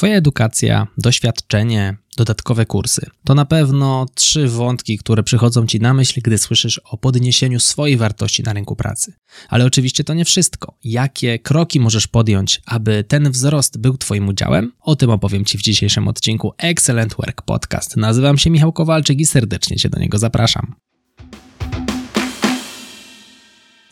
Twoja 0.00 0.16
edukacja, 0.16 0.86
doświadczenie, 0.98 1.96
dodatkowe 2.16 2.66
kursy. 2.66 3.06
To 3.24 3.34
na 3.34 3.44
pewno 3.44 4.06
trzy 4.14 4.48
wątki, 4.48 4.98
które 4.98 5.22
przychodzą 5.22 5.66
Ci 5.66 5.80
na 5.80 5.94
myśl, 5.94 6.20
gdy 6.24 6.38
słyszysz 6.38 6.78
o 6.78 6.98
podniesieniu 6.98 7.60
swojej 7.60 7.96
wartości 7.96 8.42
na 8.42 8.52
rynku 8.52 8.76
pracy. 8.76 9.12
Ale 9.48 9.64
oczywiście 9.64 10.04
to 10.04 10.14
nie 10.14 10.24
wszystko. 10.24 10.74
Jakie 10.84 11.38
kroki 11.38 11.80
możesz 11.80 12.06
podjąć, 12.06 12.60
aby 12.66 13.04
ten 13.08 13.30
wzrost 13.30 13.78
był 13.78 13.98
Twoim 13.98 14.28
udziałem? 14.28 14.72
O 14.80 14.96
tym 14.96 15.10
opowiem 15.10 15.44
Ci 15.44 15.58
w 15.58 15.62
dzisiejszym 15.62 16.08
odcinku 16.08 16.52
Excellent 16.58 17.14
Work 17.14 17.42
Podcast. 17.42 17.96
Nazywam 17.96 18.38
się 18.38 18.50
Michał 18.50 18.72
Kowalczyk 18.72 19.20
i 19.20 19.26
serdecznie 19.26 19.76
Cię 19.76 19.88
do 19.88 19.98
niego 19.98 20.18
zapraszam. 20.18 20.74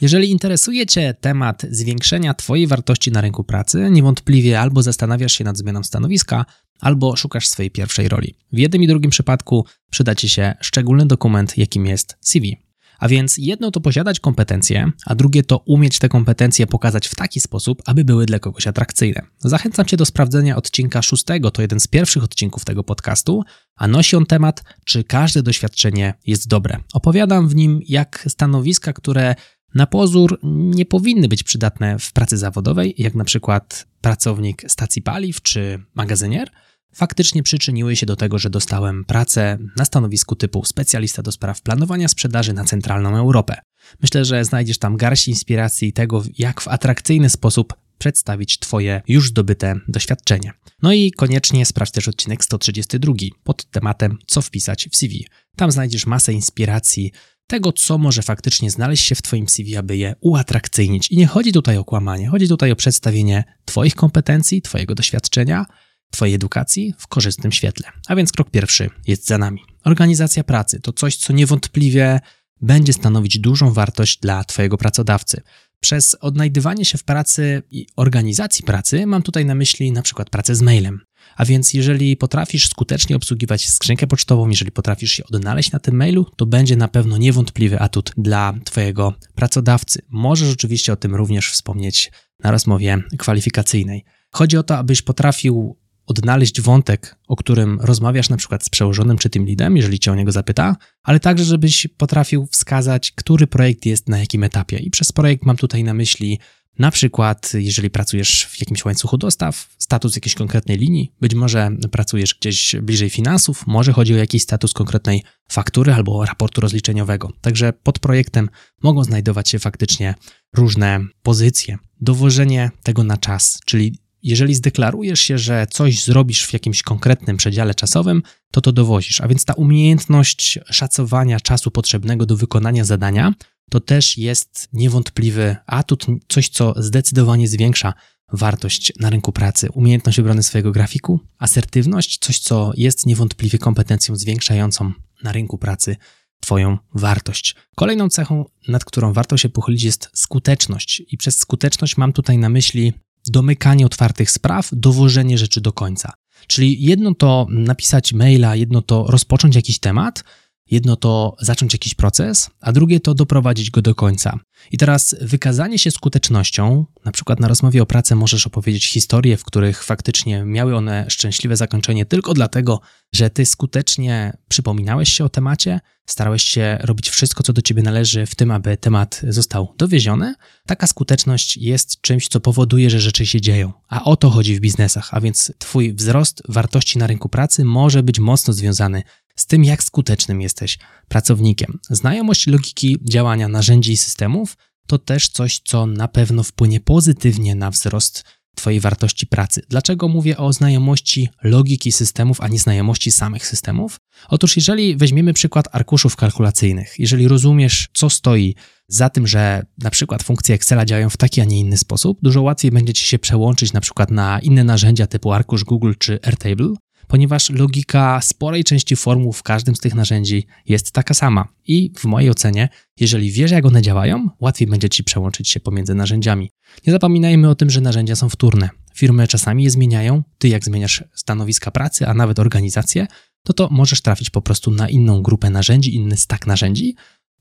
Jeżeli 0.01 0.31
interesuje 0.31 0.87
Cię 0.87 1.15
temat 1.21 1.63
zwiększenia 1.71 2.35
Twojej 2.35 2.67
wartości 2.67 3.13
na 3.13 3.21
rynku 3.21 3.45
pracy, 3.45 3.89
niewątpliwie 3.91 4.61
albo 4.61 4.83
zastanawiasz 4.83 5.33
się 5.33 5.45
nad 5.45 5.57
zmianą 5.57 5.83
stanowiska, 5.83 6.45
albo 6.81 7.17
szukasz 7.17 7.49
swojej 7.49 7.71
pierwszej 7.71 8.09
roli. 8.09 8.35
W 8.53 8.59
jednym 8.59 8.83
i 8.83 8.87
drugim 8.87 9.11
przypadku 9.11 9.65
przyda 9.91 10.15
Ci 10.15 10.29
się 10.29 10.55
szczególny 10.61 11.07
dokument, 11.07 11.59
jakim 11.59 11.87
jest 11.87 12.17
CV. 12.21 12.57
A 12.99 13.09
więc 13.09 13.39
jedno 13.39 13.71
to 13.71 13.81
posiadać 13.81 14.21
kompetencje, 14.21 14.91
a 15.07 15.15
drugie 15.15 15.43
to 15.43 15.59
umieć 15.59 15.99
te 15.99 16.09
kompetencje 16.09 16.67
pokazać 16.67 17.07
w 17.09 17.15
taki 17.15 17.41
sposób, 17.41 17.83
aby 17.87 18.05
były 18.05 18.27
dla 18.27 18.39
kogoś 18.39 18.67
atrakcyjne. 18.67 19.23
Zachęcam 19.39 19.87
Cię 19.87 19.97
do 19.97 20.05
sprawdzenia 20.05 20.57
odcinka 20.57 21.03
szóstego, 21.03 21.51
to 21.51 21.63
jeden 21.63 21.81
z 21.81 21.87
pierwszych 21.87 22.25
odcinków 22.25 22.65
tego 22.65 22.85
podcastu, 22.85 23.45
a 23.77 23.89
nosi 23.89 24.17
on 24.17 24.27
temat, 24.27 24.63
czy 24.85 25.05
każde 25.05 25.43
doświadczenie 25.43 26.15
jest 26.27 26.49
dobre. 26.49 26.79
Opowiadam 26.93 27.49
w 27.49 27.55
nim, 27.55 27.81
jak 27.89 28.25
stanowiska, 28.29 28.93
które 28.93 29.35
na 29.75 29.87
pozór 29.87 30.39
nie 30.43 30.87
powinny 30.87 31.29
być 31.29 31.43
przydatne 31.43 31.99
w 31.99 32.13
pracy 32.13 32.37
zawodowej, 32.37 32.95
jak 32.99 33.15
na 33.15 33.25
przykład 33.25 33.87
pracownik 34.01 34.63
stacji 34.71 35.03
paliw 35.03 35.43
czy 35.43 35.83
magazynier, 35.95 36.51
faktycznie 36.93 37.43
przyczyniły 37.43 37.97
się 37.97 38.07
do 38.07 38.17
tego, 38.17 38.39
że 38.39 38.51
dostałem 38.51 39.05
pracę 39.05 39.59
na 39.77 39.85
stanowisku 39.85 40.37
typu 40.37 40.65
specjalista 40.65 41.23
do 41.23 41.33
spraw 41.33 41.63
planowania 41.63 42.09
sprzedaży 42.09 42.53
na 42.53 42.65
centralną 42.65 43.17
Europę. 43.17 43.57
Myślę, 44.03 44.25
że 44.25 44.45
znajdziesz 44.45 44.79
tam 44.79 44.97
garść 44.97 45.29
inspiracji 45.29 45.93
tego, 45.93 46.23
jak 46.39 46.61
w 46.61 46.69
atrakcyjny 46.69 47.31
sposób 47.31 47.75
przedstawić 47.99 48.59
Twoje 48.59 49.03
już 49.09 49.29
zdobyte 49.29 49.75
doświadczenie. 49.89 50.53
No 50.83 50.93
i 50.93 51.13
koniecznie 51.13 51.67
sprawdź 51.67 51.93
też 51.93 52.09
odcinek 52.09 52.45
132 52.45 53.15
pod 53.45 53.65
tematem 53.65 54.19
co 54.27 54.43
wpisać 54.43 54.89
w 54.93 54.97
CV. 54.97 55.27
Tam 55.57 55.73
znajdziesz 55.73 56.07
masę 56.07 56.33
inspiracji 56.33 57.13
tego, 57.49 57.73
co 57.73 57.99
może 57.99 58.23
faktycznie 58.23 58.71
znaleźć 58.71 59.05
się 59.05 59.15
w 59.15 59.23
Twoim 59.23 59.49
CV, 59.49 59.77
aby 59.77 59.97
je 59.97 60.15
uatrakcyjnić. 60.21 61.11
I 61.11 61.17
nie 61.17 61.27
chodzi 61.27 61.53
tutaj 61.53 61.77
o 61.77 61.85
kłamanie, 61.85 62.29
chodzi 62.29 62.49
tutaj 62.49 62.73
o 62.73 62.77
przedstawienie 62.77 63.45
Twoich 63.65 63.95
kompetencji, 63.95 64.63
Twojego 64.63 64.95
doświadczenia, 64.95 65.67
Twojej 66.11 66.35
edukacji 66.35 66.95
w 66.99 67.07
korzystnym 67.07 67.53
świetle. 67.53 67.89
A 68.09 68.17
więc 68.17 68.33
krok 68.33 68.51
pierwszy 68.51 68.91
jest 69.07 69.27
za 69.27 69.39
nami. 69.39 69.61
Organizacja 69.85 70.45
pracy 70.45 70.81
to 70.81 70.93
coś, 70.93 71.17
co 71.17 71.33
niewątpliwie 71.33 72.21
będzie 72.61 72.93
stanowić 72.93 73.39
dużą 73.39 73.73
wartość 73.73 74.19
dla 74.19 74.45
Twojego 74.45 74.79
pracodawcy. 74.79 75.43
Przez 75.81 76.17
odnajdywanie 76.21 76.85
się 76.85 76.99
w 76.99 77.05
pracy 77.05 77.63
i 77.71 77.87
organizacji 77.97 78.65
pracy 78.65 79.07
mam 79.07 79.23
tutaj 79.23 79.45
na 79.45 79.55
myśli 79.55 79.93
na 79.93 80.03
przykład 80.03 80.31
pracę 80.31 80.55
z 80.55 80.63
mailem. 80.63 81.01
A 81.37 81.45
więc 81.45 81.75
jeżeli 81.75 82.17
potrafisz 82.17 82.69
skutecznie 82.69 83.17
obsługiwać 83.17 83.69
skrzynkę 83.69 84.07
pocztową, 84.07 84.49
jeżeli 84.49 84.71
potrafisz 84.71 85.13
się 85.13 85.25
odnaleźć 85.25 85.73
na 85.73 85.79
tym 85.79 85.97
mailu, 85.97 86.27
to 86.37 86.47
będzie 86.47 86.77
na 86.77 86.89
pewno 86.89 87.17
niewątpliwy 87.17 87.81
atut 87.81 88.13
dla 88.17 88.55
Twojego 88.65 89.15
pracodawcy. 89.35 90.03
Możesz 90.09 90.53
oczywiście 90.53 90.93
o 90.93 90.97
tym 90.97 91.15
również 91.15 91.51
wspomnieć 91.51 92.11
na 92.43 92.51
rozmowie 92.51 93.03
kwalifikacyjnej. 93.19 94.05
Chodzi 94.33 94.57
o 94.57 94.63
to, 94.63 94.79
abyś 94.79 95.03
potrafił 95.03 95.79
odnaleźć 96.09 96.61
wątek, 96.61 97.17
o 97.29 97.37
którym 97.37 97.79
rozmawiasz 97.81 98.29
na 98.29 98.37
przykład 98.37 98.65
z 98.65 98.69
przełożonym 98.69 99.19
czy 99.19 99.31
tym 99.31 99.47
lidem, 99.47 99.77
jeżeli 99.77 99.99
cię 99.99 100.13
o 100.13 100.15
niego 100.15 100.33
zapyta, 100.33 100.77
ale 101.03 101.21
także, 101.21 101.45
żebyś 101.45 101.87
potrafił 101.97 102.47
wskazać, 102.47 103.13
który 103.13 103.47
projekt 103.47 103.87
jest 103.87 104.09
na 104.09 104.19
jakim 104.19 104.45
etapie. 104.45 104.77
I 104.77 104.91
przez 104.91 105.13
projekt 105.13 105.45
mam 105.45 105.57
tutaj 105.57 105.85
na 105.85 105.95
myśli 105.95 106.39
na 106.79 106.91
przykład, 106.91 107.53
jeżeli 107.55 107.91
pracujesz 107.91 108.47
w 108.51 108.61
jakimś 108.61 108.85
łańcuchu 108.85 109.19
dostaw, 109.19 109.75
status 109.79 110.15
jakiejś 110.15 110.35
konkretnej 110.35 110.79
linii, 110.79 111.13
być 111.21 111.35
może 111.35 111.71
pracujesz 111.91 112.35
gdzieś 112.35 112.77
bliżej 112.83 113.11
finansów, 113.11 113.67
może 113.67 113.93
chodzi 113.93 114.15
o 114.15 114.17
jakiś 114.17 114.43
status 114.43 114.73
konkretnej 114.73 115.23
faktury 115.49 115.95
albo 115.95 116.25
raportu 116.25 116.61
rozliczeniowego. 116.61 117.33
Także 117.41 117.73
pod 117.73 117.99
projektem 117.99 118.49
mogą 118.83 119.05
znajdować 119.05 119.49
się 119.49 119.59
faktycznie 119.59 120.15
różne 120.57 121.01
pozycje. 121.23 121.79
Dowożenie 122.01 122.71
tego 122.83 123.05
na 123.05 123.17
czas, 123.17 123.61
czyli 123.67 123.99
jeżeli 124.29 124.55
zdeklarujesz 124.55 125.21
się, 125.21 125.39
że 125.39 125.67
coś 125.71 126.05
zrobisz 126.05 126.47
w 126.47 126.53
jakimś 126.53 126.83
konkretnym 126.83 127.37
przedziale 127.37 127.75
czasowym, 127.75 128.23
to 128.51 128.61
to 128.61 128.73
dowozisz. 128.73 129.21
A 129.21 129.29
więc 129.29 129.45
ta 129.45 129.55
umiejętność 129.55 130.59
szacowania 130.71 131.41
czasu 131.41 131.71
potrzebnego 131.71 132.27
do 132.27 132.37
wykonania 132.37 132.85
zadania 132.85 133.35
to 133.71 133.81
też 133.81 134.19
jest 134.19 134.69
niewątpliwy 134.73 135.57
atut, 135.67 136.07
coś, 136.29 136.49
co 136.49 136.75
zdecydowanie 136.77 137.49
zwiększa 137.49 137.95
wartość 138.33 138.93
na 139.01 139.11
rynku 139.11 139.33
pracy. 139.33 139.69
Umiejętność 139.73 140.19
obrony 140.19 140.43
swojego 140.43 140.73
grafiku, 140.73 141.21
asertywność, 141.39 142.19
coś, 142.19 142.39
co 142.39 142.73
jest 142.77 143.07
niewątpliwie 143.07 143.59
kompetencją 143.59 144.17
zwiększającą 144.17 144.93
na 145.23 145.33
rynku 145.33 145.59
pracy 145.59 145.97
Twoją 146.41 146.79
wartość. 146.95 147.55
Kolejną 147.77 148.09
cechą, 148.09 148.45
nad 148.69 148.85
którą 148.85 149.13
warto 149.13 149.37
się 149.37 149.49
pochylić, 149.49 149.83
jest 149.83 150.11
skuteczność. 150.15 151.03
I 151.11 151.17
przez 151.17 151.39
skuteczność 151.39 151.97
mam 151.97 152.13
tutaj 152.13 152.39
na 152.39 152.49
myśli 152.49 152.93
domykanie 153.31 153.87
otwartych 153.87 154.31
spraw, 154.31 154.69
dowożenie 154.73 155.39
rzeczy 155.39 155.61
do 155.61 155.73
końca. 155.73 156.13
Czyli 156.47 156.83
jedno 156.83 157.15
to 157.15 157.47
napisać 157.51 158.13
maila, 158.13 158.57
jedno 158.57 158.83
to 158.83 159.05
rozpocząć 159.09 159.57
jakiś 159.57 159.79
temat, 159.79 160.25
Jedno 160.71 160.97
to 160.97 161.37
zacząć 161.41 161.73
jakiś 161.73 161.95
proces, 161.95 162.51
a 162.61 162.73
drugie 162.73 163.01
to 163.01 163.15
doprowadzić 163.15 163.71
go 163.71 163.83
do 163.83 163.95
końca. 163.95 164.39
I 164.73 164.79
teraz 164.79 165.17
wykazanie 165.21 165.79
się 165.79 165.91
skutecznością, 165.91 166.87
na 167.05 167.13
przykład 167.13 167.41
na 167.41 167.49
rozmowie 167.49 167.83
o 167.83 167.87
pracę 167.87 168.15
możesz 168.15 168.47
opowiedzieć 168.47 168.91
historie, 168.91 169.37
w 169.37 169.45
których 169.45 169.85
faktycznie 169.85 170.45
miały 170.45 170.77
one 170.77 171.07
szczęśliwe 171.09 171.57
zakończenie 171.57 172.07
tylko 172.07 172.35
dlatego, 172.35 172.81
że 173.15 173.31
ty 173.31 173.47
skutecznie 173.47 174.37
przypominałeś 174.49 175.13
się 175.13 175.25
o 175.25 175.29
temacie, 175.29 175.81
starałeś 176.07 176.43
się 176.43 176.79
robić 176.81 177.11
wszystko, 177.11 177.43
co 177.43 177.53
do 177.53 177.63
ciebie 177.63 177.83
należy 177.83 178.27
w 178.27 178.35
tym, 178.35 178.51
aby 178.51 178.77
temat 178.77 179.21
został 179.29 179.75
dowieziony. 179.79 180.35
Taka 180.67 180.87
skuteczność 180.87 181.57
jest 181.57 182.01
czymś, 182.01 182.29
co 182.29 182.41
powoduje, 182.41 182.91
że 182.91 183.01
rzeczy 183.01 183.27
się 183.27 183.41
dzieją. 183.41 183.73
A 183.89 184.05
o 184.05 184.17
to 184.17 184.31
chodzi 184.31 184.57
w 184.57 184.61
biznesach, 184.61 185.15
a 185.15 185.21
więc 185.21 185.53
twój 185.59 185.95
wzrost 185.95 186.43
wartości 186.49 186.99
na 186.99 187.07
rynku 187.07 187.29
pracy 187.29 187.65
może 187.65 188.03
być 188.03 188.19
mocno 188.19 188.53
związany 188.53 189.03
z 189.39 189.47
tym, 189.47 189.65
jak 189.65 189.83
skutecznym 189.83 190.41
jesteś 190.41 190.79
pracownikiem. 191.09 191.79
Znajomość 191.91 192.47
logiki 192.47 192.97
działania 193.11 193.49
narzędzi 193.49 193.93
i 193.93 193.97
systemów 193.97 194.57
to 194.87 194.99
też 194.99 195.29
coś, 195.29 195.61
co 195.65 195.87
na 195.87 196.09
pewno 196.09 196.43
wpłynie 196.43 196.81
pozytywnie 196.81 197.55
na 197.55 197.71
wzrost 197.71 198.25
Twojej 198.59 198.81
wartości 198.81 199.27
pracy. 199.27 199.63
Dlaczego 199.69 200.09
mówię 200.09 200.37
o 200.37 200.53
znajomości 200.53 201.29
logiki 201.43 201.93
systemów, 201.93 202.41
a 202.41 202.49
nie 202.49 202.59
znajomości 202.59 203.11
samych 203.11 203.47
systemów? 203.47 204.01
Otóż, 204.29 204.57
jeżeli 204.57 204.97
weźmiemy 204.97 205.33
przykład 205.33 205.69
arkuszów 205.73 206.17
kalkulacyjnych, 206.17 206.95
jeżeli 206.99 207.29
rozumiesz, 207.29 207.89
co 207.93 208.11
stoi 208.11 208.55
za 208.89 209.11
tym, 209.11 209.27
że 209.27 209.67
na 209.79 209.91
przykład 209.91 210.23
funkcje 210.23 210.55
Excela 210.55 210.85
działają 210.85 211.11
w 211.11 211.17
taki, 211.17 211.41
a 211.41 211.45
nie 211.45 211.61
inny 211.61 211.77
sposób, 211.77 212.19
dużo 212.23 212.43
łatwiej 212.43 212.71
będzie 212.71 212.93
Ci 212.93 213.05
się 213.05 213.19
przełączyć 213.19 213.73
na 213.73 213.81
przykład 213.81 214.11
na 214.11 214.41
inne 214.41 214.65
narzędzia 214.65 215.07
typu 215.07 215.33
arkusz 215.33 215.65
Google 215.65 215.93
czy 215.99 216.19
Airtable, 216.23 216.75
ponieważ 217.09 217.51
logika 217.51 218.21
sporej 218.23 218.65
części 218.65 218.97
formuł 218.97 219.33
w 219.33 219.43
każdym 219.43 219.77
z 219.77 219.81
tych 219.81 219.95
narzędzi 219.95 220.47
jest 220.67 220.91
taka 220.93 221.15
sama. 221.15 221.49
I 221.67 221.93
w 221.99 222.05
mojej 222.05 222.31
ocenie, 222.31 222.69
jeżeli 223.01 223.31
wiesz, 223.31 223.51
jak 223.51 223.67
one 223.67 223.83
działają, 223.83 224.29
łatwiej 224.41 224.69
będzie 224.69 224.89
ci 224.89 225.05
przełączyć 225.05 225.49
się 225.49 225.61
pomiędzy 225.61 225.95
narzędziami. 225.95 226.51
Nie 226.87 226.93
zapominajmy 226.93 227.49
o 227.49 227.55
tym, 227.55 227.71
że 227.71 227.81
narzędzia 227.81 228.17
są 228.17 228.29
wtórne. 228.29 228.71
Firmy 228.95 229.29
czasami 229.29 229.65
je 229.65 229.71
zmieniają, 229.71 230.23
ty 230.39 230.49
jak 230.49 230.65
zmieniasz 230.65 231.05
stanowiska 231.15 231.71
pracy, 231.71 232.07
a 232.07 232.15
nawet 232.15 232.39
organizację, 232.39 233.07
to 233.43 233.53
to 233.53 233.69
możesz 233.71 234.01
trafić 234.01 234.31
po 234.31 234.43
prostu 234.43 234.71
na 234.71 234.89
inną 234.89 235.23
grupę 235.23 235.51
narzędzi, 235.51 235.95
inny 235.95 236.17
stak 236.17 236.47
narzędzi, 236.47 236.95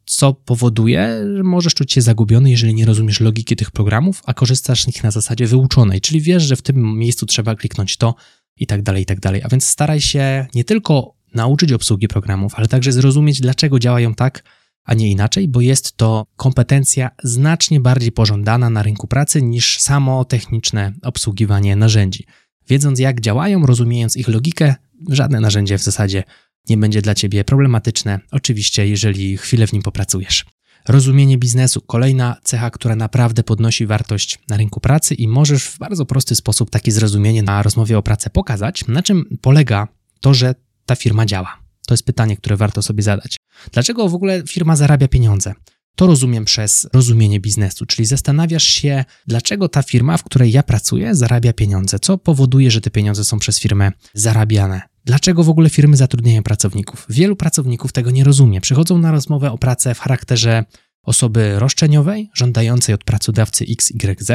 co 0.06 0.34
powoduje, 0.34 1.24
że 1.36 1.44
możesz 1.44 1.74
czuć 1.74 1.94
się 1.94 2.02
zagubiony, 2.02 2.52
jeżeli 2.52 2.74
nie 2.74 2.86
rozumiesz 2.86 3.20
logiki 3.20 3.56
tych 3.56 3.72
programów, 3.72 4.22
a 4.26 4.34
korzystasz 4.34 4.84
z 4.84 4.88
nich 4.88 5.04
na 5.04 5.12
zasadzie 5.12 5.48
wyuczonej, 5.48 6.02
czyli 6.02 6.22
wiesz, 6.22 6.44
że 6.44 6.56
w 6.56 6.62
tym 6.62 6.98
miejscu 6.98 7.26
trzeba 7.26 7.56
kliknąć 7.56 7.98
to, 7.98 8.16
i 8.60 8.68
tak 8.68 8.82
dalej, 8.82 9.04
i 9.04 9.06
tak 9.06 9.20
dalej. 9.20 9.42
A 9.44 9.50
więc 9.50 9.68
staraj 9.68 10.02
się 10.02 10.48
nie 10.56 10.64
tylko 10.64 11.14
nauczyć 11.34 11.72
obsługi 11.72 12.08
programów, 12.08 12.54
ale 12.56 12.68
także 12.68 12.92
zrozumieć, 12.92 13.42
dlaczego 13.42 13.80
działają 13.80 14.16
tak, 14.16 14.44
a 14.84 14.94
nie 14.94 15.12
inaczej, 15.12 15.48
bo 15.48 15.62
jest 15.62 15.98
to 15.98 16.26
kompetencja 16.36 17.10
znacznie 17.24 17.80
bardziej 17.80 18.12
pożądana 18.12 18.70
na 18.70 18.84
rynku 18.84 19.08
pracy 19.08 19.42
niż 19.42 19.80
samo 19.80 20.26
techniczne 20.26 20.94
obsługiwanie 21.02 21.76
narzędzi. 21.76 22.26
Wiedząc, 22.70 23.00
jak 23.00 23.22
działają, 23.22 23.66
rozumiejąc 23.66 24.18
ich 24.18 24.28
logikę, 24.28 24.76
żadne 25.10 25.40
narzędzie 25.40 25.78
w 25.78 25.84
zasadzie 25.84 26.24
nie 26.70 26.78
będzie 26.78 27.02
dla 27.02 27.16
ciebie 27.16 27.44
problematyczne, 27.44 28.20
oczywiście, 28.32 28.88
jeżeli 28.88 29.38
chwilę 29.38 29.68
w 29.68 29.74
nim 29.74 29.82
popracujesz. 29.82 30.46
Rozumienie 30.88 31.38
biznesu, 31.38 31.82
kolejna 31.82 32.36
cecha, 32.44 32.70
która 32.70 32.96
naprawdę 32.96 33.44
podnosi 33.44 33.86
wartość 33.86 34.40
na 34.50 34.58
rynku 34.58 34.80
pracy 34.80 35.16
i 35.16 35.28
możesz 35.28 35.64
w 35.64 35.78
bardzo 35.78 36.06
prosty 36.06 36.36
sposób 36.36 36.70
takie 36.70 36.92
zrozumienie 36.92 37.44
na 37.44 37.64
rozmowie 37.64 37.98
o 37.98 38.04
pracę 38.04 38.30
pokazać, 38.30 38.88
na 38.88 39.04
czym 39.04 39.38
polega 39.42 39.88
to, 40.22 40.34
że 40.34 40.56
ta 40.86 40.96
firma 40.96 41.26
działa. 41.26 41.58
To 41.88 41.94
jest 41.94 42.06
pytanie, 42.06 42.38
które 42.38 42.58
warto 42.58 42.82
sobie 42.82 43.04
zadać. 43.04 43.38
Dlaczego 43.72 44.10
w 44.10 44.16
ogóle 44.16 44.44
firma 44.48 44.76
zarabia 44.76 45.08
pieniądze? 45.08 45.54
To 45.96 46.08
rozumiem 46.08 46.46
przez 46.46 46.88
rozumienie 46.94 47.40
biznesu, 47.40 47.86
czyli 47.86 48.06
zastanawiasz 48.06 48.64
się, 48.64 49.06
dlaczego 49.28 49.70
ta 49.70 49.84
firma, 49.84 50.18
w 50.18 50.24
której 50.24 50.52
ja 50.52 50.64
pracuję, 50.64 51.16
zarabia 51.16 51.54
pieniądze, 51.54 52.00
co 52.00 52.18
powoduje, 52.18 52.72
że 52.72 52.82
te 52.82 52.90
pieniądze 52.90 53.26
są 53.26 53.40
przez 53.40 53.60
firmę 53.60 53.92
zarabiane. 54.14 54.82
Dlaczego 55.08 55.44
w 55.44 55.50
ogóle 55.50 55.70
firmy 55.70 55.98
zatrudniają 55.98 56.44
pracowników? 56.44 57.06
Wielu 57.10 57.36
pracowników 57.36 57.92
tego 57.92 58.12
nie 58.12 58.24
rozumie. 58.24 58.62
Przychodzą 58.62 58.98
na 58.98 59.12
rozmowę 59.12 59.52
o 59.52 59.58
pracę 59.58 59.96
w 59.96 60.00
charakterze 60.00 60.66
osoby 61.04 61.60
roszczeniowej, 61.60 62.30
żądającej 62.34 62.96
od 62.96 63.04
pracodawcy 63.04 63.66
XYZ, 63.70 64.32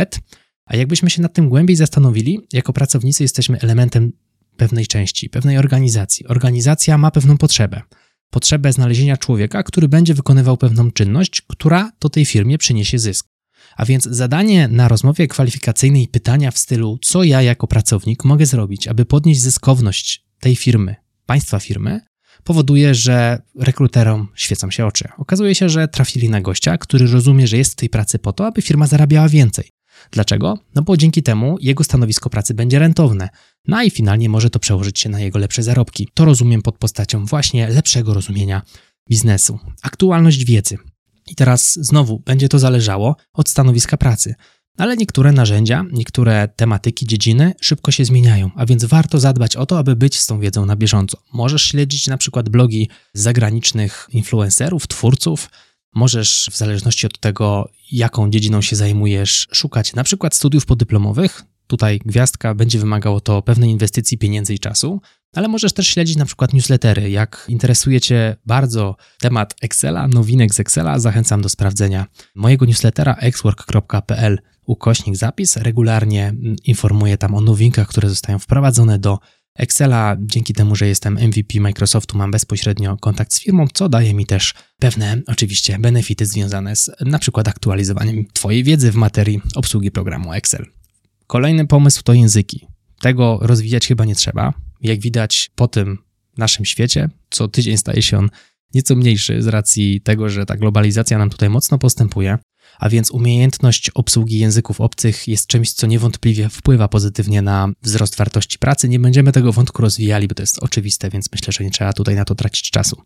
a 0.66 0.76
jakbyśmy 0.76 1.10
się 1.10 1.22
nad 1.22 1.34
tym 1.34 1.48
głębiej 1.48 1.76
zastanowili, 1.76 2.40
jako 2.52 2.72
pracownicy 2.72 3.24
jesteśmy 3.24 3.60
elementem 3.60 4.12
pewnej 4.56 4.86
części, 4.86 5.30
pewnej 5.30 5.58
organizacji. 5.58 6.26
Organizacja 6.26 6.98
ma 6.98 7.10
pewną 7.10 7.38
potrzebę. 7.38 7.82
Potrzebę 8.30 8.72
znalezienia 8.72 9.16
człowieka, 9.16 9.62
który 9.62 9.88
będzie 9.88 10.14
wykonywał 10.14 10.56
pewną 10.56 10.90
czynność, 10.90 11.42
która 11.42 11.92
to 11.98 12.08
tej 12.08 12.24
firmie 12.24 12.58
przyniesie 12.58 12.98
zysk. 12.98 13.26
A 13.76 13.84
więc 13.84 14.04
zadanie 14.04 14.68
na 14.68 14.88
rozmowie 14.88 15.28
kwalifikacyjnej 15.28 16.08
pytania 16.08 16.50
w 16.50 16.58
stylu: 16.58 16.98
Co 17.02 17.24
ja 17.24 17.42
jako 17.42 17.66
pracownik 17.66 18.24
mogę 18.24 18.46
zrobić, 18.46 18.88
aby 18.88 19.04
podnieść 19.04 19.40
zyskowność 19.40 20.31
tej 20.42 20.56
firmy, 20.56 20.96
państwa 21.26 21.58
firmy, 21.58 22.00
powoduje, 22.44 22.94
że 22.94 23.42
rekruterom 23.58 24.28
świecą 24.34 24.70
się 24.70 24.86
oczy. 24.86 25.08
Okazuje 25.18 25.54
się, 25.54 25.68
że 25.68 25.88
trafili 25.88 26.28
na 26.28 26.40
gościa, 26.40 26.78
który 26.78 27.06
rozumie, 27.06 27.46
że 27.46 27.56
jest 27.56 27.72
w 27.72 27.76
tej 27.76 27.88
pracy 27.88 28.18
po 28.18 28.32
to, 28.32 28.46
aby 28.46 28.62
firma 28.62 28.86
zarabiała 28.86 29.28
więcej. 29.28 29.70
Dlaczego? 30.10 30.58
No 30.74 30.82
bo 30.82 30.96
dzięki 30.96 31.22
temu 31.22 31.56
jego 31.60 31.84
stanowisko 31.84 32.30
pracy 32.30 32.54
będzie 32.54 32.78
rentowne. 32.78 33.28
No 33.68 33.82
i 33.82 33.90
finalnie 33.90 34.28
może 34.28 34.50
to 34.50 34.58
przełożyć 34.58 35.00
się 35.00 35.08
na 35.08 35.20
jego 35.20 35.38
lepsze 35.38 35.62
zarobki. 35.62 36.08
To 36.14 36.24
rozumiem 36.24 36.62
pod 36.62 36.78
postacią 36.78 37.26
właśnie 37.26 37.68
lepszego 37.68 38.14
rozumienia 38.14 38.62
biznesu. 39.10 39.58
Aktualność 39.82 40.44
wiedzy. 40.44 40.78
I 41.30 41.34
teraz 41.34 41.72
znowu 41.72 42.18
będzie 42.18 42.48
to 42.48 42.58
zależało 42.58 43.16
od 43.32 43.48
stanowiska 43.48 43.96
pracy. 43.96 44.34
Ale 44.76 44.96
niektóre 44.96 45.32
narzędzia, 45.32 45.84
niektóre 45.92 46.48
tematyki, 46.48 47.06
dziedziny 47.06 47.54
szybko 47.60 47.90
się 47.90 48.04
zmieniają, 48.04 48.50
a 48.56 48.66
więc 48.66 48.84
warto 48.84 49.20
zadbać 49.20 49.56
o 49.56 49.66
to, 49.66 49.78
aby 49.78 49.96
być 49.96 50.18
z 50.18 50.26
tą 50.26 50.40
wiedzą 50.40 50.66
na 50.66 50.76
bieżąco. 50.76 51.18
Możesz 51.32 51.62
śledzić 51.62 52.06
na 52.06 52.16
przykład 52.16 52.48
blogi 52.48 52.88
zagranicznych 53.14 54.08
influencerów, 54.12 54.86
twórców, 54.86 55.50
możesz 55.94 56.48
w 56.52 56.56
zależności 56.56 57.06
od 57.06 57.18
tego, 57.18 57.68
jaką 57.92 58.30
dziedziną 58.30 58.60
się 58.60 58.76
zajmujesz, 58.76 59.48
szukać 59.52 59.94
na 59.94 60.04
przykład 60.04 60.34
studiów 60.34 60.66
podyplomowych. 60.66 61.42
Tutaj 61.66 62.00
gwiazdka 62.04 62.54
będzie 62.54 62.78
wymagało 62.78 63.20
to 63.20 63.42
pewnej 63.42 63.70
inwestycji 63.70 64.18
pieniędzy 64.18 64.54
i 64.54 64.58
czasu, 64.58 65.00
ale 65.34 65.48
możesz 65.48 65.72
też 65.72 65.88
śledzić 65.88 66.16
na 66.16 66.24
przykład 66.24 66.52
newslettery. 66.52 67.10
Jak 67.10 67.46
interesuje 67.48 68.00
Cię 68.00 68.36
bardzo 68.46 68.96
temat 69.20 69.54
Excela, 69.62 70.08
nowinek 70.08 70.54
z 70.54 70.60
Excela, 70.60 70.98
zachęcam 70.98 71.42
do 71.42 71.48
sprawdzenia 71.48 72.06
mojego 72.34 72.66
newslettera 72.66 73.14
xwork.pl 73.14 74.38
ukośnik 74.66 75.16
zapis. 75.16 75.56
Regularnie 75.56 76.34
informuję 76.64 77.18
tam 77.18 77.34
o 77.34 77.40
nowinkach, 77.40 77.88
które 77.88 78.08
zostają 78.08 78.38
wprowadzone 78.38 78.98
do 78.98 79.18
Excela. 79.56 80.16
Dzięki 80.20 80.54
temu, 80.54 80.76
że 80.76 80.88
jestem 80.88 81.14
MVP 81.14 81.60
Microsoftu, 81.60 82.18
mam 82.18 82.30
bezpośrednio 82.30 82.96
kontakt 82.96 83.34
z 83.34 83.40
firmą, 83.40 83.66
co 83.74 83.88
daje 83.88 84.14
mi 84.14 84.26
też 84.26 84.54
pewne, 84.78 85.22
oczywiście, 85.26 85.78
benefity 85.78 86.26
związane 86.26 86.76
z 86.76 86.90
na 87.00 87.18
przykład 87.18 87.48
aktualizowaniem 87.48 88.26
Twojej 88.32 88.64
wiedzy 88.64 88.92
w 88.92 88.94
materii 88.94 89.40
obsługi 89.54 89.90
programu 89.90 90.32
Excel. 90.32 90.66
Kolejny 91.26 91.66
pomysł 91.66 92.02
to 92.02 92.12
języki. 92.12 92.66
Tego 93.00 93.38
rozwijać 93.42 93.86
chyba 93.86 94.04
nie 94.04 94.14
trzeba. 94.14 94.54
Jak 94.80 95.00
widać 95.00 95.50
po 95.54 95.68
tym 95.68 95.98
naszym 96.38 96.64
świecie, 96.64 97.08
co 97.30 97.48
tydzień 97.48 97.76
staje 97.76 98.02
się 98.02 98.18
on 98.18 98.30
nieco 98.74 98.96
mniejszy 98.96 99.42
z 99.42 99.46
racji 99.46 100.00
tego, 100.00 100.28
że 100.28 100.46
ta 100.46 100.56
globalizacja 100.56 101.18
nam 101.18 101.30
tutaj 101.30 101.50
mocno 101.50 101.78
postępuje, 101.78 102.38
a 102.78 102.88
więc 102.88 103.10
umiejętność 103.10 103.90
obsługi 103.90 104.38
języków 104.38 104.80
obcych 104.80 105.28
jest 105.28 105.46
czymś, 105.46 105.72
co 105.72 105.86
niewątpliwie 105.86 106.48
wpływa 106.48 106.88
pozytywnie 106.88 107.42
na 107.42 107.68
wzrost 107.82 108.16
wartości 108.16 108.58
pracy. 108.58 108.88
Nie 108.88 108.98
będziemy 108.98 109.32
tego 109.32 109.52
wątku 109.52 109.82
rozwijali, 109.82 110.28
bo 110.28 110.34
to 110.34 110.42
jest 110.42 110.58
oczywiste, 110.58 111.10
więc 111.10 111.28
myślę, 111.32 111.52
że 111.52 111.64
nie 111.64 111.70
trzeba 111.70 111.92
tutaj 111.92 112.14
na 112.14 112.24
to 112.24 112.34
tracić 112.34 112.70
czasu. 112.70 113.02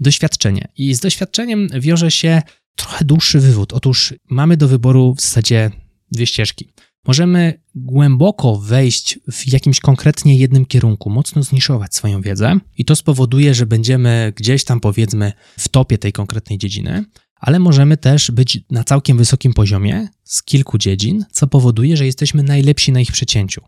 Doświadczenie. 0.00 0.68
I 0.76 0.94
z 0.94 1.00
doświadczeniem 1.00 1.68
wiąże 1.80 2.10
się 2.10 2.42
trochę 2.76 3.04
dłuższy 3.04 3.40
wywód. 3.40 3.72
Otóż 3.72 4.14
mamy 4.30 4.56
do 4.56 4.68
wyboru 4.68 5.14
w 5.14 5.20
zasadzie 5.20 5.70
dwie 6.12 6.26
ścieżki. 6.26 6.68
Możemy 7.06 7.62
głęboko 7.74 8.56
wejść 8.56 9.18
w 9.32 9.52
jakimś 9.52 9.80
konkretnie 9.80 10.38
jednym 10.38 10.66
kierunku, 10.66 11.10
mocno 11.10 11.42
zniszować 11.42 11.94
swoją 11.94 12.22
wiedzę, 12.22 12.58
i 12.78 12.84
to 12.84 12.96
spowoduje, 12.96 13.54
że 13.54 13.66
będziemy 13.66 14.32
gdzieś 14.36 14.64
tam, 14.64 14.80
powiedzmy, 14.80 15.32
w 15.58 15.68
topie 15.68 15.98
tej 15.98 16.12
konkretnej 16.12 16.58
dziedziny, 16.58 17.04
ale 17.40 17.58
możemy 17.58 17.96
też 17.96 18.30
być 18.30 18.60
na 18.70 18.84
całkiem 18.84 19.18
wysokim 19.18 19.52
poziomie 19.52 20.08
z 20.24 20.42
kilku 20.42 20.78
dziedzin, 20.78 21.24
co 21.32 21.46
powoduje, 21.46 21.96
że 21.96 22.06
jesteśmy 22.06 22.42
najlepsi 22.42 22.92
na 22.92 23.00
ich 23.00 23.12
przecięciu. 23.12 23.60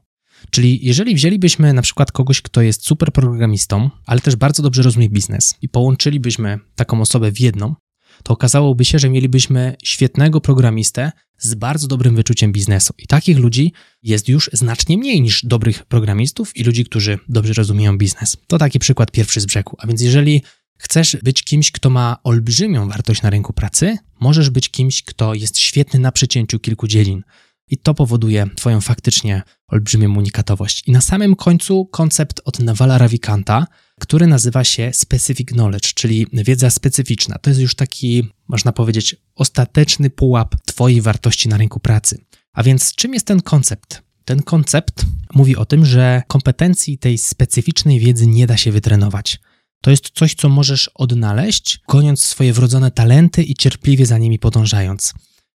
Czyli 0.50 0.86
jeżeli 0.86 1.14
wzięlibyśmy 1.14 1.72
na 1.72 1.82
przykład 1.82 2.12
kogoś, 2.12 2.42
kto 2.42 2.62
jest 2.62 2.86
super 2.86 3.12
programistą, 3.12 3.90
ale 4.06 4.20
też 4.20 4.36
bardzo 4.36 4.62
dobrze 4.62 4.82
rozumie 4.82 5.10
biznes 5.10 5.54
i 5.62 5.68
połączylibyśmy 5.68 6.58
taką 6.74 7.00
osobę 7.00 7.32
w 7.32 7.40
jedną, 7.40 7.74
to 8.22 8.32
okazałoby 8.34 8.84
się, 8.84 8.98
że 8.98 9.10
mielibyśmy 9.10 9.76
świetnego 9.84 10.40
programistę 10.40 11.12
z 11.38 11.54
bardzo 11.54 11.88
dobrym 11.88 12.16
wyczuciem 12.16 12.52
biznesu. 12.52 12.94
I 12.98 13.06
takich 13.06 13.38
ludzi 13.38 13.72
jest 14.02 14.28
już 14.28 14.50
znacznie 14.52 14.98
mniej 14.98 15.22
niż 15.22 15.44
dobrych 15.44 15.84
programistów 15.84 16.56
i 16.56 16.64
ludzi, 16.64 16.84
którzy 16.84 17.18
dobrze 17.28 17.52
rozumieją 17.52 17.98
biznes. 17.98 18.36
To 18.46 18.58
taki 18.58 18.78
przykład 18.78 19.10
pierwszy 19.10 19.40
z 19.40 19.46
brzegu. 19.46 19.76
A 19.78 19.86
więc 19.86 20.02
jeżeli 20.02 20.42
chcesz 20.78 21.16
być 21.22 21.42
kimś, 21.42 21.70
kto 21.70 21.90
ma 21.90 22.16
olbrzymią 22.24 22.88
wartość 22.88 23.22
na 23.22 23.30
rynku 23.30 23.52
pracy, 23.52 23.98
możesz 24.20 24.50
być 24.50 24.68
kimś, 24.68 25.02
kto 25.02 25.34
jest 25.34 25.58
świetny 25.58 26.00
na 26.00 26.12
przecięciu 26.12 26.58
kilku 26.58 26.88
dziedzin. 26.88 27.22
I 27.70 27.78
to 27.78 27.94
powoduje 27.94 28.46
Twoją 28.56 28.80
faktycznie 28.80 29.42
olbrzymią 29.68 30.16
unikatowość. 30.16 30.82
I 30.88 30.92
na 30.92 31.00
samym 31.00 31.36
końcu 31.36 31.86
koncept 31.86 32.40
od 32.44 32.60
Navala 32.60 32.98
Ravikanta, 32.98 33.66
który 34.00 34.26
nazywa 34.26 34.64
się 34.64 34.90
Specific 34.94 35.48
Knowledge, 35.48 35.94
czyli 35.94 36.26
wiedza 36.32 36.70
specyficzna. 36.70 37.38
To 37.38 37.50
jest 37.50 37.60
już 37.60 37.74
taki, 37.74 38.28
można 38.48 38.72
powiedzieć, 38.72 39.16
ostateczny 39.34 40.10
pułap 40.10 40.54
Twojej 40.66 41.00
wartości 41.00 41.48
na 41.48 41.56
rynku 41.56 41.80
pracy. 41.80 42.24
A 42.52 42.62
więc 42.62 42.94
czym 42.94 43.14
jest 43.14 43.26
ten 43.26 43.42
koncept? 43.42 44.02
Ten 44.24 44.42
koncept 44.42 45.06
mówi 45.34 45.56
o 45.56 45.64
tym, 45.64 45.84
że 45.84 46.22
kompetencji 46.26 46.98
tej 46.98 47.18
specyficznej 47.18 48.00
wiedzy 48.00 48.26
nie 48.26 48.46
da 48.46 48.56
się 48.56 48.72
wytrenować. 48.72 49.40
To 49.80 49.90
jest 49.90 50.10
coś, 50.10 50.34
co 50.34 50.48
możesz 50.48 50.90
odnaleźć, 50.94 51.80
goniąc 51.88 52.22
swoje 52.24 52.52
wrodzone 52.52 52.90
talenty 52.90 53.42
i 53.42 53.54
cierpliwie 53.54 54.06
za 54.06 54.18
nimi 54.18 54.38
podążając. 54.38 55.14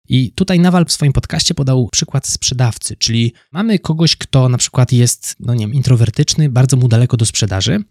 I 0.10 0.32
tutaj 0.32 0.60
Nawal 0.60 0.86
w 0.86 0.92
swoim 0.92 1.14
podcaście 1.14 1.54
podał 1.54 1.90
przykład 1.92 2.28
sprzedawcy, 2.28 2.96
czyli 2.96 3.34
mamy 3.52 3.80
kogoś, 3.80 4.16
kto 4.16 4.50
na 4.50 4.58
przykład 4.58 4.92
jest, 4.92 5.36
no 5.40 5.54
nie 5.54 5.68
wiem, 5.68 5.74
introwertyczny, 5.74 6.50
bardzo 6.50 6.78
mu 6.78 6.88
daleko 6.88 7.18
do 7.18 7.26
sprzedaży. 7.26 7.84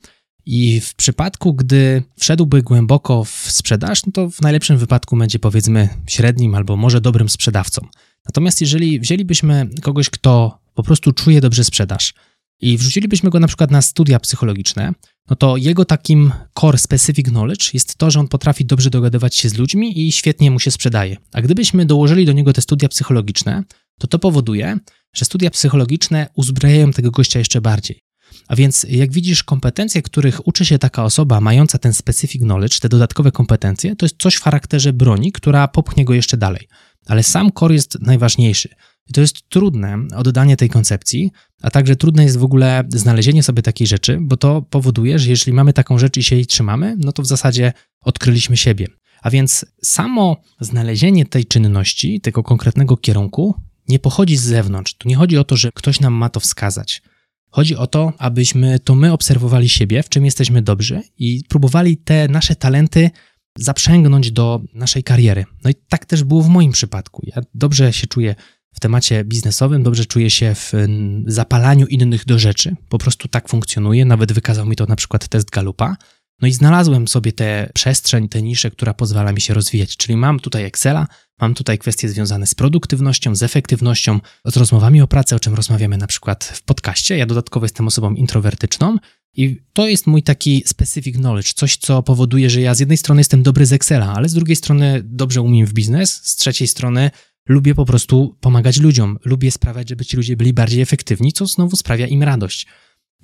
I 0.46 0.80
w 0.80 0.94
przypadku, 0.94 1.54
gdy 1.54 2.02
wszedłby 2.18 2.62
głęboko 2.62 3.24
w 3.24 3.46
sprzedaż, 3.48 4.06
no 4.06 4.12
to 4.12 4.30
w 4.30 4.40
najlepszym 4.40 4.78
wypadku 4.78 5.16
będzie 5.16 5.38
powiedzmy 5.38 5.88
średnim 6.06 6.54
albo 6.54 6.76
może 6.76 7.00
dobrym 7.00 7.28
sprzedawcą. 7.28 7.86
Natomiast 8.26 8.60
jeżeli 8.60 9.00
wzięlibyśmy 9.00 9.68
kogoś, 9.82 10.10
kto 10.10 10.58
po 10.74 10.82
prostu 10.82 11.12
czuje 11.12 11.40
dobrze 11.40 11.64
sprzedaż 11.64 12.14
i 12.60 12.78
wrzucilibyśmy 12.78 13.30
go 13.30 13.40
na 13.40 13.46
przykład 13.46 13.70
na 13.70 13.82
studia 13.82 14.20
psychologiczne, 14.20 14.92
no 15.30 15.36
to 15.36 15.56
jego 15.56 15.84
takim 15.84 16.32
core 16.60 16.78
specific 16.78 17.28
knowledge 17.28 17.74
jest 17.74 17.94
to, 17.94 18.10
że 18.10 18.20
on 18.20 18.28
potrafi 18.28 18.64
dobrze 18.64 18.90
dogadywać 18.90 19.36
się 19.36 19.48
z 19.48 19.58
ludźmi 19.58 20.06
i 20.06 20.12
świetnie 20.12 20.50
mu 20.50 20.60
się 20.60 20.70
sprzedaje. 20.70 21.16
A 21.32 21.42
gdybyśmy 21.42 21.86
dołożyli 21.86 22.26
do 22.26 22.32
niego 22.32 22.52
te 22.52 22.62
studia 22.62 22.88
psychologiczne, 22.88 23.64
to 23.98 24.06
to 24.06 24.18
powoduje, 24.18 24.78
że 25.12 25.24
studia 25.24 25.50
psychologiczne 25.50 26.28
uzbrajają 26.34 26.92
tego 26.92 27.10
gościa 27.10 27.38
jeszcze 27.38 27.60
bardziej. 27.60 28.00
A 28.48 28.56
więc, 28.56 28.86
jak 28.88 29.12
widzisz, 29.12 29.44
kompetencje, 29.44 30.02
których 30.02 30.46
uczy 30.46 30.64
się 30.64 30.78
taka 30.78 31.04
osoba 31.04 31.40
mająca 31.40 31.78
ten 31.78 31.92
specific 31.92 32.42
knowledge, 32.42 32.80
te 32.80 32.88
dodatkowe 32.88 33.32
kompetencje, 33.32 33.96
to 33.96 34.06
jest 34.06 34.16
coś 34.18 34.34
w 34.34 34.42
charakterze 34.42 34.92
broni, 34.92 35.32
która 35.32 35.68
popchnie 35.68 36.04
go 36.04 36.14
jeszcze 36.14 36.36
dalej. 36.36 36.68
Ale 37.06 37.22
sam 37.22 37.50
core 37.52 37.74
jest 37.74 37.98
najważniejszy. 38.00 38.68
I 39.10 39.12
to 39.12 39.20
jest 39.20 39.48
trudne 39.48 39.98
oddanie 40.16 40.56
tej 40.56 40.68
koncepcji, 40.68 41.30
a 41.62 41.70
także 41.70 41.96
trudne 41.96 42.24
jest 42.24 42.38
w 42.38 42.44
ogóle 42.44 42.84
znalezienie 42.88 43.42
sobie 43.42 43.62
takiej 43.62 43.86
rzeczy, 43.86 44.18
bo 44.20 44.36
to 44.36 44.62
powoduje, 44.62 45.18
że 45.18 45.30
jeżeli 45.30 45.52
mamy 45.52 45.72
taką 45.72 45.98
rzecz 45.98 46.16
i 46.16 46.22
się 46.22 46.36
jej 46.36 46.46
trzymamy, 46.46 46.96
no 46.98 47.12
to 47.12 47.22
w 47.22 47.26
zasadzie 47.26 47.72
odkryliśmy 48.00 48.56
siebie. 48.56 48.86
A 49.22 49.30
więc 49.30 49.66
samo 49.84 50.36
znalezienie 50.60 51.26
tej 51.26 51.44
czynności, 51.44 52.20
tego 52.20 52.42
konkretnego 52.42 52.96
kierunku, 52.96 53.54
nie 53.88 53.98
pochodzi 53.98 54.36
z 54.36 54.42
zewnątrz. 54.42 54.94
Tu 54.94 55.08
nie 55.08 55.16
chodzi 55.16 55.38
o 55.38 55.44
to, 55.44 55.56
że 55.56 55.72
ktoś 55.74 56.00
nam 56.00 56.12
ma 56.12 56.28
to 56.28 56.40
wskazać. 56.40 57.02
Chodzi 57.50 57.76
o 57.76 57.86
to, 57.86 58.12
abyśmy 58.18 58.78
to 58.78 58.94
my 58.94 59.12
obserwowali 59.12 59.68
siebie, 59.68 60.02
w 60.02 60.08
czym 60.08 60.24
jesteśmy 60.24 60.62
dobrzy 60.62 61.02
i 61.18 61.44
próbowali 61.48 61.96
te 61.96 62.28
nasze 62.28 62.56
talenty 62.56 63.10
zaprzęgnąć 63.58 64.32
do 64.32 64.60
naszej 64.74 65.02
kariery. 65.02 65.44
No 65.64 65.70
i 65.70 65.74
tak 65.88 66.06
też 66.06 66.24
było 66.24 66.42
w 66.42 66.48
moim 66.48 66.72
przypadku. 66.72 67.22
Ja 67.26 67.42
dobrze 67.54 67.92
się 67.92 68.06
czuję 68.06 68.34
w 68.74 68.80
temacie 68.80 69.24
biznesowym, 69.24 69.82
dobrze 69.82 70.06
czuję 70.06 70.30
się 70.30 70.54
w 70.54 70.72
zapalaniu 71.26 71.86
innych 71.86 72.24
do 72.24 72.38
rzeczy. 72.38 72.76
Po 72.88 72.98
prostu 72.98 73.28
tak 73.28 73.48
funkcjonuje. 73.48 74.04
Nawet 74.04 74.32
wykazał 74.32 74.66
mi 74.66 74.76
to 74.76 74.86
na 74.86 74.96
przykład 74.96 75.28
test 75.28 75.50
Galupa. 75.50 75.96
No 76.42 76.48
i 76.48 76.52
znalazłem 76.52 77.08
sobie 77.08 77.32
tę 77.32 77.70
przestrzeń, 77.74 78.28
tę 78.28 78.42
niszę, 78.42 78.70
która 78.70 78.94
pozwala 78.94 79.32
mi 79.32 79.40
się 79.40 79.54
rozwijać. 79.54 79.96
Czyli 79.96 80.16
mam 80.16 80.40
tutaj 80.40 80.64
Excela, 80.64 81.06
mam 81.40 81.54
tutaj 81.54 81.78
kwestie 81.78 82.08
związane 82.08 82.46
z 82.46 82.54
produktywnością, 82.54 83.36
z 83.36 83.42
efektywnością, 83.42 84.20
z 84.44 84.56
rozmowami 84.56 85.02
o 85.02 85.06
pracy, 85.06 85.34
o 85.36 85.40
czym 85.40 85.54
rozmawiamy 85.54 85.96
na 85.96 86.06
przykład 86.06 86.44
w 86.44 86.62
podcaście. 86.62 87.16
Ja 87.16 87.26
dodatkowo 87.26 87.64
jestem 87.64 87.86
osobą 87.86 88.14
introwertyczną 88.14 88.96
i 89.36 89.56
to 89.72 89.88
jest 89.88 90.06
mój 90.06 90.22
taki 90.22 90.62
specific 90.66 91.16
knowledge, 91.16 91.52
coś, 91.52 91.76
co 91.76 92.02
powoduje, 92.02 92.50
że 92.50 92.60
ja 92.60 92.74
z 92.74 92.80
jednej 92.80 92.98
strony 92.98 93.20
jestem 93.20 93.42
dobry 93.42 93.66
z 93.66 93.72
Excela, 93.72 94.12
ale 94.14 94.28
z 94.28 94.34
drugiej 94.34 94.56
strony 94.56 95.00
dobrze 95.04 95.42
umiem 95.42 95.66
w 95.66 95.72
biznes, 95.72 96.20
z 96.24 96.36
trzeciej 96.36 96.68
strony 96.68 97.10
lubię 97.50 97.74
po 97.74 97.84
prostu 97.84 98.36
pomagać 98.40 98.80
ludziom, 98.80 99.18
lubię 99.24 99.50
sprawiać, 99.50 99.88
żeby 99.88 100.04
ci 100.04 100.16
ludzie 100.16 100.36
byli 100.36 100.52
bardziej 100.52 100.80
efektywni, 100.80 101.32
co 101.32 101.46
znowu 101.46 101.76
sprawia 101.76 102.06
im 102.06 102.22
radość. 102.22 102.66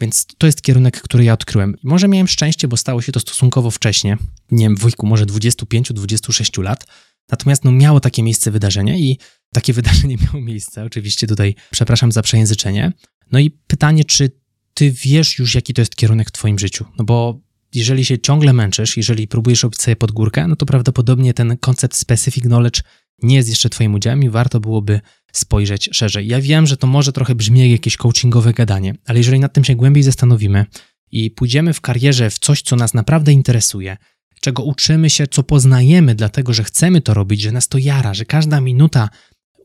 Więc 0.01 0.27
to 0.39 0.47
jest 0.47 0.63
kierunek, 0.63 1.01
który 1.01 1.25
ja 1.25 1.33
odkryłem. 1.33 1.75
Może 1.83 2.09
miałem 2.09 2.29
szczęście, 2.29 2.69
bo 2.69 2.77
stało 2.77 3.03
się 3.03 3.13
to 3.13 3.21
stosunkowo 3.21 3.71
wcześnie, 3.71 4.19
nie 4.51 4.65
wiem, 4.65 4.77
w 4.77 4.85
wieku 4.85 5.07
może 5.07 5.27
25-26 5.27 6.63
lat. 6.63 6.87
Natomiast 7.31 7.65
no, 7.65 7.73
miało 7.73 8.01
takie 8.01 8.23
miejsce 8.23 8.51
wydarzenie 8.51 8.99
i 8.99 9.19
takie 9.53 9.73
wydarzenie 9.81 10.17
miało 10.17 10.45
miejsce. 10.45 10.85
Oczywiście 10.85 11.27
tutaj 11.27 11.55
przepraszam 11.71 12.13
za 12.13 12.23
przejęzyczenie. 12.23 12.93
No 13.33 13.39
i 13.39 13.51
pytanie, 13.51 14.05
czy 14.05 14.31
ty 14.75 14.93
wiesz 14.93 15.39
już, 15.39 15.55
jaki 15.55 15.75
to 15.75 15.83
jest 15.83 15.97
kierunek 15.97 16.29
w 16.29 16.33
twoim 16.33 16.59
życiu? 16.59 16.85
No 16.99 17.05
bo 17.05 17.41
jeżeli 17.75 18.05
się 18.05 18.19
ciągle 18.19 18.53
męczysz, 18.53 18.97
jeżeli 18.97 19.29
próbujesz 19.29 19.63
robić 19.63 19.83
sobie 19.83 19.97
pod 19.97 20.13
górkę, 20.13 20.49
no 20.49 20.57
to 20.57 20.67
prawdopodobnie 20.67 21.35
ten 21.35 21.57
koncept 21.57 21.97
specific 21.97 22.45
knowledge 22.45 22.83
nie 23.23 23.37
jest 23.37 23.49
jeszcze 23.49 23.71
twoim 23.71 23.95
udziałem 23.95 24.23
i 24.23 24.31
warto 24.31 24.61
byłoby 24.61 25.01
spojrzeć 25.33 25.89
szerzej. 25.93 26.29
Ja 26.29 26.41
wiem, 26.41 26.67
że 26.67 26.77
to 26.77 26.87
może 26.87 27.13
trochę 27.13 27.35
brzmi 27.35 27.61
jak 27.61 27.71
jakieś 27.71 27.97
coachingowe 27.97 28.53
gadanie, 28.53 28.95
ale 29.07 29.19
jeżeli 29.19 29.41
nad 29.41 29.53
tym 29.53 29.65
się 29.65 29.75
głębiej 29.75 30.03
zastanowimy 30.03 30.67
i 31.11 31.31
pójdziemy 31.31 31.73
w 31.73 31.81
karierze 31.81 32.31
w 32.31 32.39
coś, 32.39 32.63
co 32.63 32.77
nas 32.77 32.95
naprawdę 32.95 33.33
interesuje, 33.33 33.97
czego 34.41 34.63
uczymy 34.63 35.11
się, 35.11 35.27
co 35.27 35.43
poznajemy, 35.43 36.15
dlatego 36.15 36.53
że 36.53 36.65
chcemy 36.65 37.01
to 37.01 37.15
robić, 37.15 37.41
że 37.41 37.53
nas 37.53 37.69
to 37.69 37.79
jara, 37.79 38.15
że 38.15 38.25
każda 38.25 38.61
minuta 38.61 39.09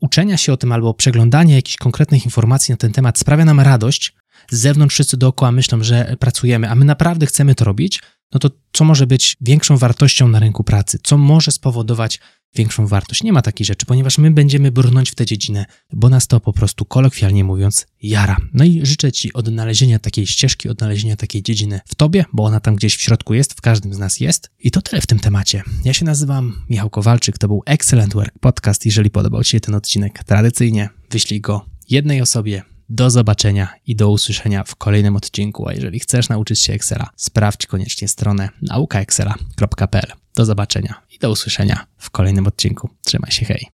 uczenia 0.00 0.36
się 0.36 0.52
o 0.52 0.56
tym 0.56 0.72
albo 0.72 0.94
przeglądania 0.94 1.56
jakichś 1.56 1.76
konkretnych 1.76 2.24
informacji 2.24 2.72
na 2.72 2.76
ten 2.76 2.92
temat 2.92 3.18
sprawia 3.18 3.44
nam 3.44 3.60
radość, 3.60 4.14
z 4.50 4.58
zewnątrz 4.58 4.94
wszyscy 4.94 5.16
dookoła 5.16 5.52
myślą, 5.52 5.82
że 5.82 6.16
pracujemy, 6.18 6.70
a 6.70 6.74
my 6.74 6.84
naprawdę 6.84 7.26
chcemy 7.26 7.54
to 7.54 7.64
robić, 7.64 8.02
no 8.32 8.40
to 8.40 8.50
co 8.72 8.84
może 8.84 9.06
być 9.06 9.36
większą 9.40 9.76
wartością 9.76 10.28
na 10.28 10.38
rynku 10.38 10.64
pracy? 10.64 10.98
Co 11.02 11.18
może 11.18 11.50
spowodować 11.50 12.20
większą 12.54 12.86
wartość? 12.86 13.22
Nie 13.22 13.32
ma 13.32 13.42
takiej 13.42 13.66
rzeczy, 13.66 13.86
ponieważ 13.86 14.18
my 14.18 14.30
będziemy 14.30 14.70
brnąć 14.70 15.10
w 15.10 15.14
tę 15.14 15.26
dziedzinę, 15.26 15.66
bo 15.92 16.08
nas 16.08 16.26
to 16.26 16.40
po 16.40 16.52
prostu 16.52 16.84
kolokwialnie 16.84 17.44
mówiąc 17.44 17.86
jara. 18.02 18.36
No 18.54 18.64
i 18.64 18.86
życzę 18.86 19.12
Ci 19.12 19.32
odnalezienia 19.32 19.98
takiej 19.98 20.26
ścieżki, 20.26 20.68
odnalezienia 20.68 21.16
takiej 21.16 21.42
dziedziny 21.42 21.80
w 21.86 21.94
Tobie, 21.94 22.24
bo 22.32 22.44
ona 22.44 22.60
tam 22.60 22.76
gdzieś 22.76 22.96
w 22.96 23.00
środku 23.00 23.34
jest, 23.34 23.52
w 23.52 23.60
każdym 23.60 23.94
z 23.94 23.98
nas 23.98 24.20
jest. 24.20 24.50
I 24.60 24.70
to 24.70 24.82
tyle 24.82 25.02
w 25.02 25.06
tym 25.06 25.18
temacie. 25.18 25.62
Ja 25.84 25.92
się 25.92 26.04
nazywam 26.04 26.64
Michał 26.70 26.90
Kowalczyk, 26.90 27.38
to 27.38 27.48
był 27.48 27.62
Excellent 27.66 28.14
Work 28.14 28.38
Podcast. 28.38 28.86
Jeżeli 28.86 29.10
podobał 29.10 29.44
Ci 29.44 29.50
się 29.50 29.60
ten 29.60 29.74
odcinek, 29.74 30.24
tradycyjnie 30.24 30.88
wyślij 31.10 31.40
go 31.40 31.66
jednej 31.90 32.20
osobie, 32.20 32.62
do 32.92 33.10
zobaczenia 33.10 33.74
i 33.86 33.96
do 33.96 34.10
usłyszenia 34.10 34.64
w 34.64 34.76
kolejnym 34.76 35.16
odcinku. 35.16 35.68
A 35.68 35.72
jeżeli 35.72 36.00
chcesz 36.00 36.28
nauczyć 36.28 36.60
się 36.60 36.72
Excela, 36.72 37.10
sprawdź 37.16 37.66
koniecznie 37.66 38.08
stronę 38.08 38.48
naukaexcela.pl. 38.62 40.12
Do 40.34 40.44
zobaczenia 40.44 41.02
i 41.10 41.18
do 41.18 41.30
usłyszenia 41.30 41.86
w 41.98 42.10
kolejnym 42.10 42.46
odcinku. 42.46 42.88
Trzymaj 43.04 43.30
się, 43.30 43.46
hej. 43.46 43.71